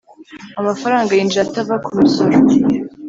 Amafaranga 0.59 1.11
yinjira 1.17 1.43
atava 1.47 1.75
ku 1.83 1.89
misoro 1.99 2.35